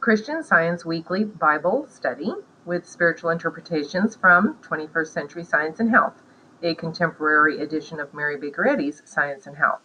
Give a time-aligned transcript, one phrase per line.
[0.00, 2.32] Christian Science Weekly Bible Study
[2.64, 6.22] with spiritual interpretations from 21st Century Science and Health,
[6.62, 9.80] a contemporary edition of Mary Baker Eddy's Science and Health.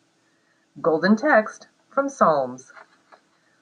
[0.80, 2.72] Golden text from Psalms.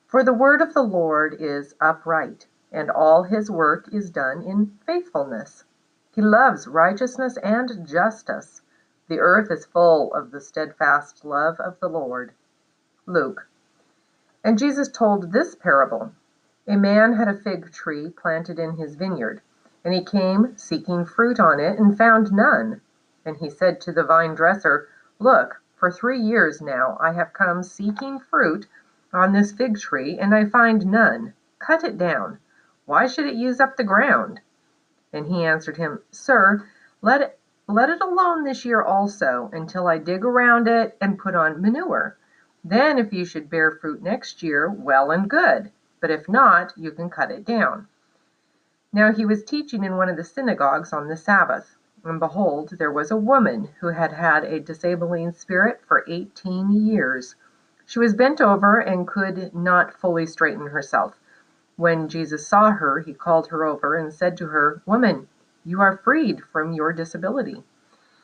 [0.06, 4.78] For the word of the Lord is upright, and all his work is done in
[4.84, 5.64] faithfulness.
[6.14, 8.60] He loves righteousness and justice.
[9.08, 12.32] The earth is full of the steadfast love of the Lord.
[13.06, 13.46] Luke.
[14.44, 16.12] And Jesus told this parable
[16.66, 19.40] A man had a fig tree planted in his vineyard,
[19.82, 22.82] and he came seeking fruit on it, and found none.
[23.24, 27.62] And he said to the vine dresser, Look, for three years now I have come
[27.62, 28.66] seeking fruit
[29.12, 31.32] on this fig tree, and I find none.
[31.58, 32.38] Cut it down.
[32.88, 34.40] Why should it use up the ground?
[35.12, 36.64] And he answered him, Sir,
[37.02, 41.34] let it, let it alone this year also, until I dig around it and put
[41.34, 42.16] on manure.
[42.64, 45.70] Then, if you should bear fruit next year, well and good.
[46.00, 47.88] But if not, you can cut it down.
[48.90, 51.76] Now he was teaching in one of the synagogues on the Sabbath.
[52.04, 57.36] And behold, there was a woman who had had a disabling spirit for eighteen years.
[57.84, 61.20] She was bent over and could not fully straighten herself.
[61.78, 65.28] When Jesus saw her, he called her over and said to her, Woman,
[65.64, 67.62] you are freed from your disability.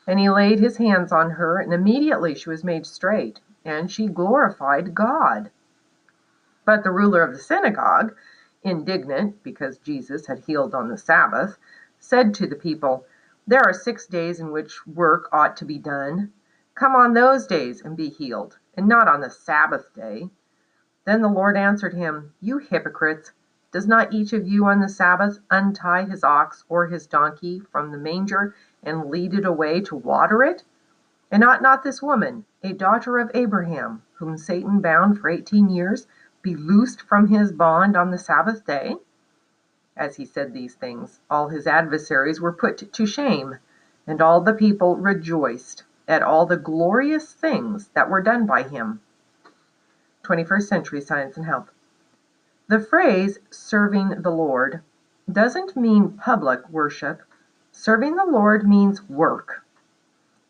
[0.08, 4.08] And he laid his hands on her, and immediately she was made straight, and she
[4.08, 5.52] glorified God.
[6.64, 8.16] But the ruler of the synagogue,
[8.64, 11.56] indignant because Jesus had healed on the Sabbath,
[12.00, 13.06] said to the people,
[13.46, 16.32] There are six days in which work ought to be done.
[16.74, 20.28] Come on those days and be healed and not on the Sabbath day.
[21.04, 23.30] Then the Lord answered him, You hypocrites,
[23.74, 27.90] does not each of you on the Sabbath untie his ox or his donkey from
[27.90, 30.62] the manger and lead it away to water it?
[31.28, 36.06] And ought not this woman, a daughter of Abraham, whom Satan bound for eighteen years,
[36.40, 38.94] be loosed from his bond on the Sabbath day?
[39.96, 43.56] As he said these things, all his adversaries were put to shame,
[44.06, 49.00] and all the people rejoiced at all the glorious things that were done by him.
[50.22, 51.73] 21st Century Science and Health.
[52.66, 54.80] The phrase serving the Lord
[55.30, 57.20] doesn't mean public worship.
[57.72, 59.62] Serving the Lord means work.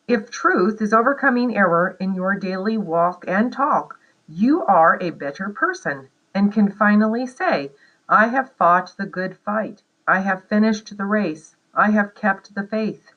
[0.06, 3.98] If truth is overcoming error in your daily walk and talk,
[4.28, 7.72] you are a better person and can finally say,
[8.08, 9.82] I have fought the good fight.
[10.06, 11.56] I have finished the race.
[11.74, 13.10] I have kept the faith.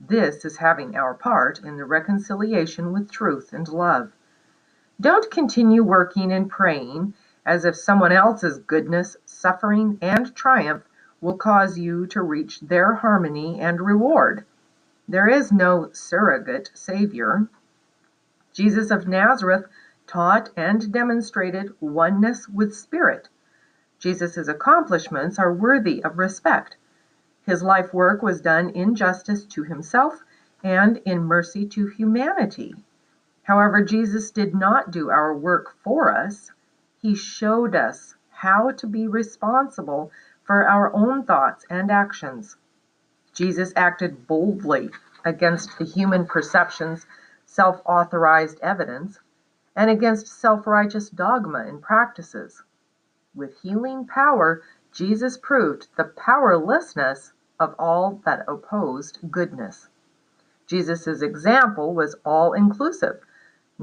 [0.00, 4.10] This is having our part in the reconciliation with truth and love.
[5.00, 7.14] Don't continue working and praying
[7.46, 10.84] as if someone else's goodness, suffering, and triumph
[11.20, 14.44] will cause you to reach their harmony and reward.
[15.08, 17.48] There is no surrogate Savior.
[18.52, 19.66] Jesus of Nazareth
[20.06, 23.28] taught and demonstrated oneness with Spirit.
[23.98, 26.76] Jesus' accomplishments are worthy of respect.
[27.44, 30.22] His life work was done in justice to himself
[30.62, 32.74] and in mercy to humanity.
[33.42, 36.52] However, Jesus did not do our work for us.
[37.02, 40.12] He showed us how to be responsible
[40.42, 42.58] for our own thoughts and actions.
[43.32, 44.90] Jesus acted boldly
[45.24, 47.06] against the human perception's
[47.46, 49.18] self authorized evidence
[49.74, 52.62] and against self righteous dogma and practices.
[53.34, 54.62] With healing power,
[54.92, 59.88] Jesus proved the powerlessness of all that opposed goodness.
[60.66, 63.20] Jesus' example was all inclusive.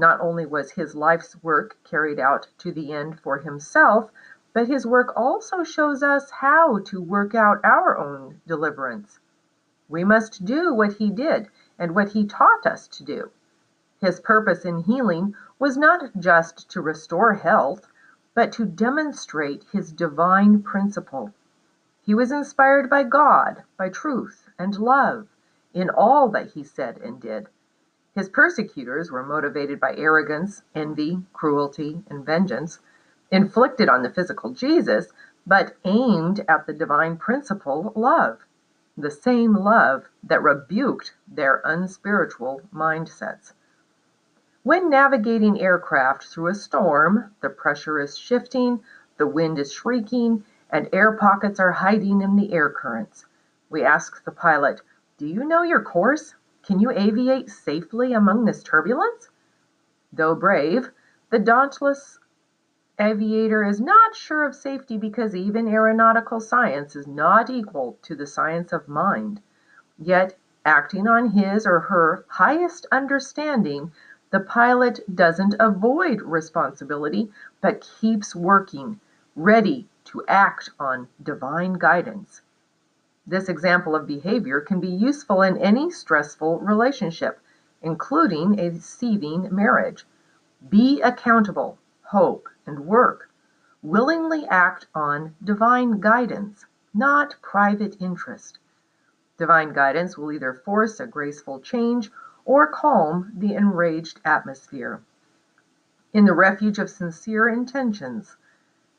[0.00, 4.12] Not only was his life's work carried out to the end for himself,
[4.52, 9.18] but his work also shows us how to work out our own deliverance.
[9.88, 11.48] We must do what he did
[11.80, 13.32] and what he taught us to do.
[14.00, 17.88] His purpose in healing was not just to restore health,
[18.34, 21.34] but to demonstrate his divine principle.
[22.02, 25.26] He was inspired by God, by truth and love
[25.74, 27.48] in all that he said and did.
[28.18, 32.80] His persecutors were motivated by arrogance, envy, cruelty, and vengeance,
[33.30, 35.12] inflicted on the physical Jesus,
[35.46, 38.40] but aimed at the divine principle, love,
[38.96, 43.52] the same love that rebuked their unspiritual mindsets.
[44.64, 48.82] When navigating aircraft through a storm, the pressure is shifting,
[49.16, 53.26] the wind is shrieking, and air pockets are hiding in the air currents.
[53.70, 54.80] We ask the pilot,
[55.18, 56.34] Do you know your course?
[56.68, 59.30] Can you aviate safely among this turbulence?
[60.12, 60.90] Though brave,
[61.30, 62.18] the dauntless
[63.00, 68.26] aviator is not sure of safety because even aeronautical science is not equal to the
[68.26, 69.40] science of mind.
[69.96, 73.90] Yet, acting on his or her highest understanding,
[74.30, 77.32] the pilot doesn't avoid responsibility,
[77.62, 79.00] but keeps working,
[79.34, 82.42] ready to act on divine guidance.
[83.30, 87.38] This example of behavior can be useful in any stressful relationship,
[87.82, 90.06] including a seething marriage.
[90.70, 93.28] Be accountable, hope, and work.
[93.82, 96.64] Willingly act on divine guidance,
[96.94, 98.58] not private interest.
[99.36, 102.10] Divine guidance will either force a graceful change
[102.46, 105.02] or calm the enraged atmosphere.
[106.14, 108.38] In the refuge of sincere intentions,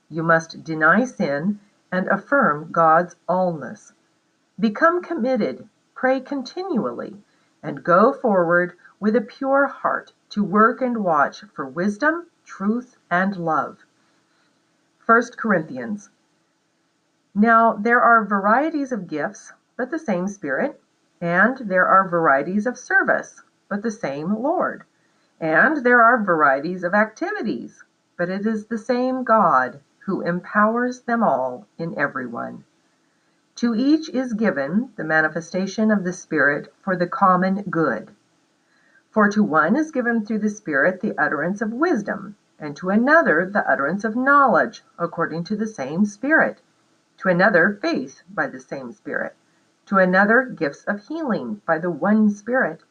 [0.08, 1.60] you must deny sin
[1.92, 3.92] and affirm God's allness.
[4.60, 7.24] Become committed, pray continually,
[7.64, 13.38] and go forward with a pure heart to work and watch for wisdom, truth, and
[13.38, 13.86] love.
[15.06, 16.10] 1 Corinthians.
[17.34, 20.82] Now there are varieties of gifts, but the same Spirit,
[21.22, 24.84] and there are varieties of service, but the same Lord,
[25.40, 27.86] and there are varieties of activities,
[28.18, 32.66] but it is the same God who empowers them all in everyone.
[33.60, 38.16] To each is given the manifestation of the Spirit for the common good.
[39.12, 43.46] For to one is given through the Spirit the utterance of wisdom, and to another
[43.46, 46.62] the utterance of knowledge according to the same Spirit,
[47.18, 49.36] to another faith by the same Spirit,
[49.88, 52.86] to another gifts of healing by the one Spirit,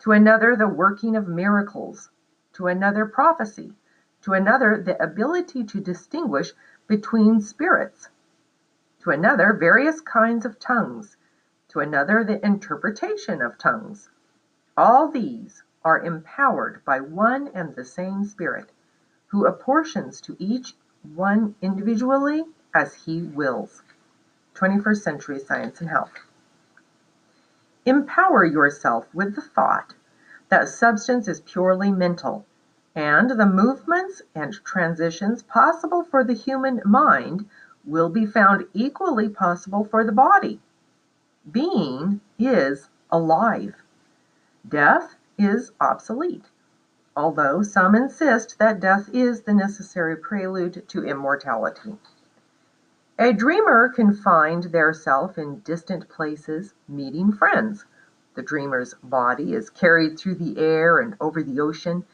[0.00, 2.10] to another the working of miracles,
[2.54, 3.72] to another prophecy,
[4.22, 6.54] to another the ability to distinguish
[6.88, 8.08] between spirits
[9.08, 11.16] to another various kinds of tongues,
[11.66, 14.10] to another the interpretation of tongues.
[14.76, 18.70] All these are empowered by one and the same Spirit,
[19.28, 20.76] who apportions to each
[21.14, 22.44] one individually
[22.74, 23.82] as he wills.
[24.52, 26.12] 21st Century Science and Health.
[27.86, 29.94] Empower yourself with the thought
[30.50, 32.44] that substance is purely mental,
[32.94, 37.48] and the movements and transitions possible for the human mind
[37.88, 40.60] will be found equally possible for the body.
[41.50, 43.82] Being is alive.
[44.68, 46.50] Death is obsolete,
[47.16, 51.96] although some insist that death is the necessary prelude to immortality.
[53.18, 57.86] A dreamer can find their self in distant places, meeting friends.
[58.34, 62.04] The dreamer's body is carried through the air and over the ocean,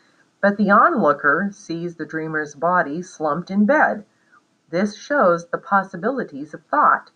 [0.40, 4.04] but the onlooker sees the dreamer's body slumped in bed,
[4.70, 7.10] this shows the possibilities of thought.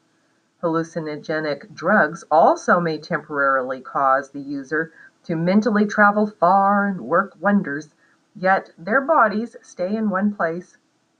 [0.62, 4.92] Hallucinogenic drugs also may temporarily cause the user
[5.24, 7.94] to mentally travel far and work wonders,
[8.34, 10.76] yet their bodies stay in one place,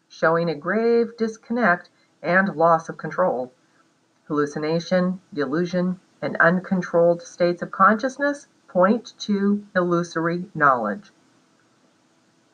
[0.08, 1.90] showing a grave disconnect
[2.22, 3.52] and loss of control.
[4.26, 11.12] Hallucination, delusion, and uncontrolled states of consciousness point to illusory knowledge.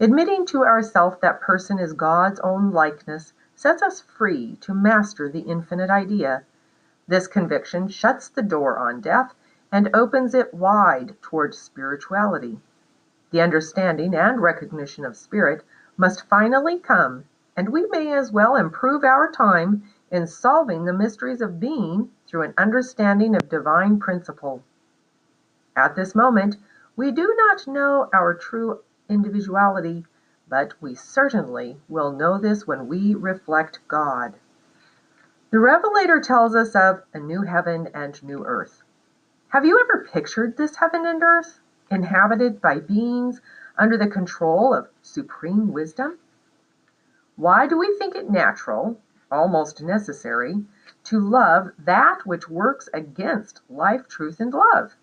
[0.00, 5.40] Admitting to ourself that person is God's own likeness sets us free to master the
[5.40, 6.44] infinite idea.
[7.06, 9.34] This conviction shuts the door on death
[9.70, 12.60] and opens it wide toward spirituality.
[13.30, 15.64] The understanding and recognition of spirit
[15.96, 17.24] must finally come,
[17.56, 22.42] and we may as well improve our time in solving the mysteries of being through
[22.42, 24.62] an understanding of divine principle.
[25.76, 26.56] At this moment,
[26.96, 30.06] we do not know our true individuality
[30.48, 34.34] but we certainly will know this when we reflect God.
[35.50, 38.82] The Revelator tells us of a new heaven and new earth.
[39.48, 41.60] Have you ever pictured this heaven and earth,
[41.90, 43.40] inhabited by beings
[43.78, 46.18] under the control of supreme wisdom?
[47.36, 50.64] Why do we think it natural, almost necessary,
[51.04, 54.94] to love that which works against life, truth, and love?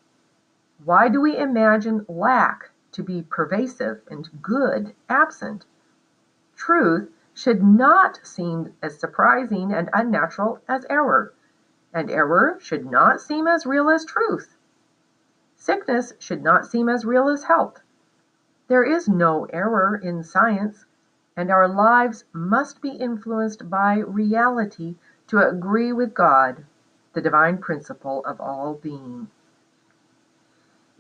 [0.83, 5.65] Why do we imagine lack to be pervasive and good absent.
[6.55, 11.33] Truth should not seem as surprising and unnatural as error,
[11.93, 14.57] and error should not seem as real as truth.
[15.55, 17.81] Sickness should not seem as real as health.
[18.67, 20.85] There is no error in science,
[21.37, 24.95] and our lives must be influenced by reality
[25.27, 26.65] to agree with God,
[27.13, 29.29] the divine principle of all being.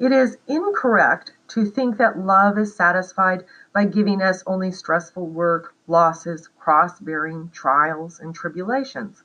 [0.01, 5.75] It is incorrect to think that love is satisfied by giving us only stressful work,
[5.85, 9.23] losses, cross bearing, trials, and tribulations.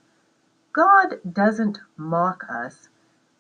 [0.75, 2.91] God doesn't mock us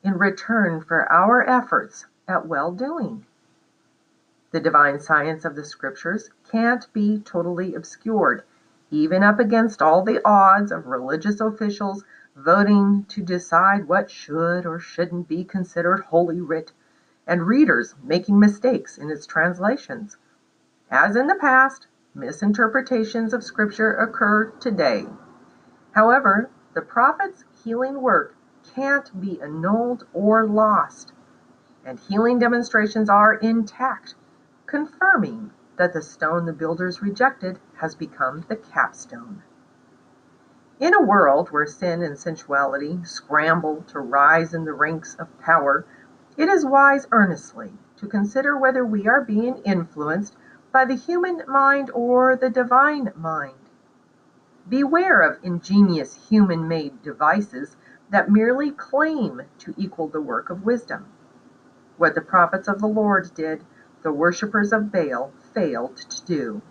[0.02, 3.26] in return for our efforts at well doing.
[4.50, 8.44] The divine science of the scriptures can't be totally obscured,
[8.90, 12.02] even up against all the odds of religious officials
[12.34, 16.72] voting to decide what should or shouldn't be considered Holy Writ,
[17.26, 20.16] and readers making mistakes in its translations.
[20.90, 25.06] As in the past, misinterpretations of Scripture occur today.
[25.92, 28.34] However, the prophet's healing work
[28.74, 31.12] can't be annulled or lost,
[31.84, 34.14] and healing demonstrations are intact,
[34.66, 39.42] confirming that the stone the builders rejected has become the capstone.
[40.78, 45.86] In a world where sin and sensuality scramble to rise in the ranks of power,
[46.36, 50.36] it is wise earnestly to consider whether we are being influenced
[50.70, 53.54] by the human mind or the divine mind.
[54.68, 57.76] Beware of ingenious human made devices
[58.10, 61.06] that merely claim to equal the work of wisdom.
[61.96, 63.64] What the prophets of the Lord did,
[64.02, 66.62] the worshippers of Baal failed to do.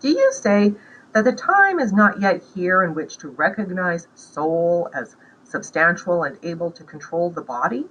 [0.00, 0.76] Do you say
[1.12, 6.38] that the time is not yet here in which to recognize soul as substantial and
[6.44, 7.88] able to control the body?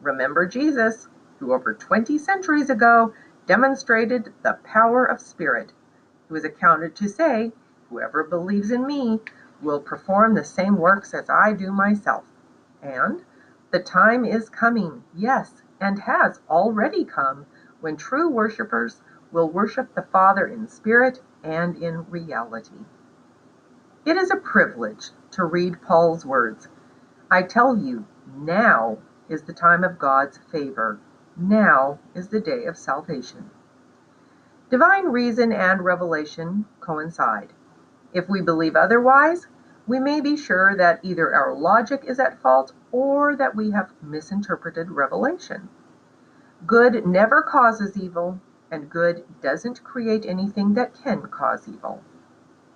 [0.00, 3.12] Remember Jesus, who over 20 centuries ago
[3.46, 5.72] demonstrated the power of spirit,
[6.28, 7.52] who is accounted to say,
[7.90, 9.20] Whoever believes in me
[9.60, 12.24] will perform the same works as I do myself.
[12.80, 13.24] And
[13.70, 17.46] the time is coming, yes, and has already come,
[17.80, 19.02] when true worshippers
[19.32, 22.84] will worship the Father in spirit and in reality.
[24.06, 26.68] It is a privilege to read Paul's words.
[27.30, 28.98] I tell you, now
[29.30, 30.98] is the time of God's favor.
[31.36, 33.50] Now is the day of salvation.
[34.68, 37.52] Divine reason and revelation coincide.
[38.12, 39.46] If we believe otherwise,
[39.86, 43.92] we may be sure that either our logic is at fault or that we have
[44.02, 45.68] misinterpreted revelation.
[46.66, 52.02] Good never causes evil, and good doesn't create anything that can cause evil.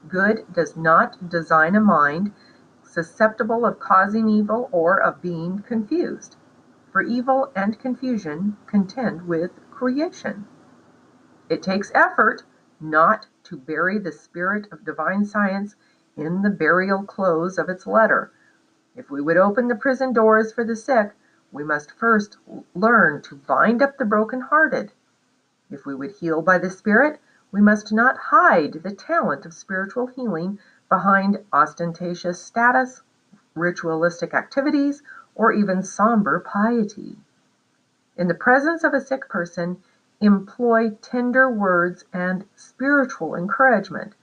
[0.09, 2.33] Good does not design a mind
[2.83, 6.37] susceptible of causing evil or of being confused,
[6.95, 10.47] for evil and confusion contend with creation.
[11.49, 12.45] It takes effort
[12.81, 15.75] not to bury the spirit of divine science
[16.17, 18.31] in the burial clothes of its letter.
[18.95, 21.11] If we would open the prison doors for the sick,
[21.51, 22.39] we must first
[22.77, 24.93] learn to bind up the broken-hearted.
[25.73, 27.19] If we would heal by the Spirit,
[27.51, 33.03] we must not hide the talent of spiritual healing behind ostentatious status,
[33.57, 35.03] ritualistic activities,
[35.35, 37.17] or even somber piety.
[38.17, 39.79] In the presence of a sick person,
[40.21, 44.15] employ tender words and spiritual encouragement.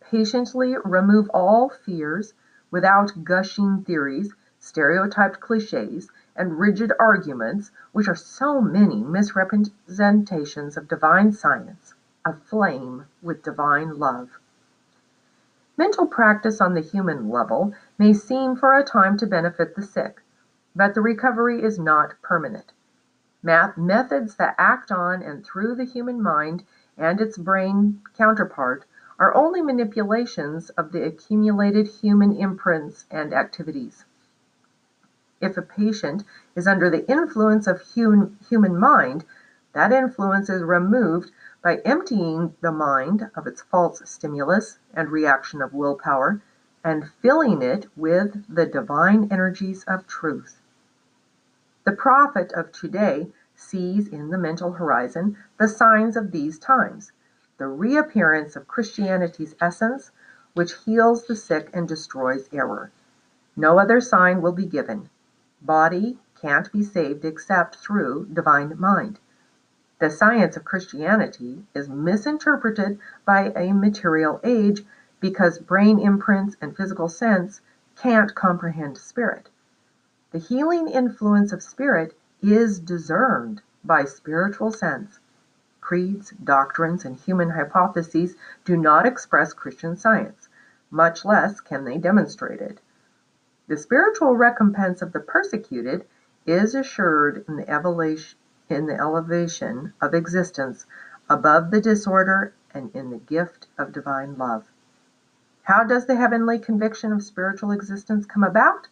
[0.00, 2.34] Patiently remove all fears
[2.70, 11.32] without gushing theories, stereotyped cliches, and rigid arguments, which are so many misrepresentations of divine
[11.32, 14.38] science, aflame with divine love.
[15.76, 20.19] Mental practice on the human level may seem for a time to benefit the sick,
[20.76, 22.72] but the recovery is not permanent.
[23.42, 26.62] Math methods that act on and through the human mind
[26.96, 28.84] and its brain counterpart
[29.18, 34.04] are only manipulations of the accumulated human imprints and activities.
[35.40, 36.24] If a patient
[36.54, 39.24] is under the influence of human, human mind,
[39.72, 45.72] that influence is removed by emptying the mind of its false stimulus and reaction of
[45.72, 46.42] willpower
[46.84, 50.59] and filling it with the divine energies of truth.
[51.84, 57.12] The prophet of today sees in the mental horizon the signs of these times,
[57.56, 60.10] the reappearance of Christianity's essence,
[60.52, 62.90] which heals the sick and destroys error.
[63.56, 65.08] No other sign will be given.
[65.62, 69.18] Body can't be saved except through divine mind.
[70.00, 74.84] The science of Christianity is misinterpreted by a material age
[75.18, 77.62] because brain imprints and physical sense
[77.96, 79.48] can't comprehend spirit.
[80.32, 85.18] The healing influence of spirit is discerned by spiritual sense.
[85.80, 90.48] Creeds, doctrines, and human hypotheses do not express Christian science,
[90.88, 92.80] much less can they demonstrate it.
[93.66, 96.06] The spiritual recompense of the persecuted
[96.46, 98.34] is assured in the elevation
[100.00, 100.86] of existence
[101.28, 104.70] above the disorder and in the gift of divine love.
[105.64, 108.86] How does the heavenly conviction of spiritual existence come about?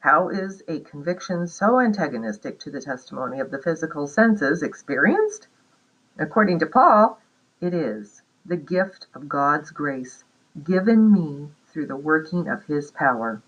[0.00, 5.46] How is a conviction so antagonistic to the testimony of the physical senses experienced?
[6.18, 7.20] According to Paul,
[7.60, 10.24] it is the gift of God's grace
[10.64, 13.42] given me through the working of his power.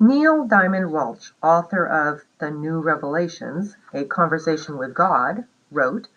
[0.00, 6.08] Neale Donald Walsch, author of The New Revelations: A Conversation with God, wrote,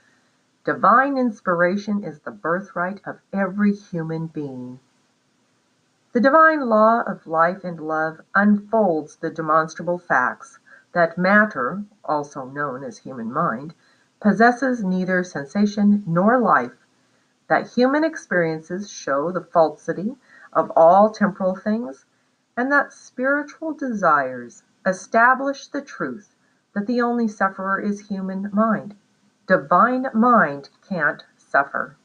[0.63, 4.79] Divine inspiration is the birthright of every human being.
[6.13, 10.59] The divine law of life and love unfolds the demonstrable facts
[10.91, 13.73] that matter, also known as human mind,
[14.19, 16.85] possesses neither sensation nor life,
[17.47, 20.15] that human experiences show the falsity
[20.53, 22.05] of all temporal things,
[22.55, 26.35] and that spiritual desires establish the truth
[26.75, 28.95] that the only sufferer is human mind.
[29.47, 31.97] Divine mind can't suffer.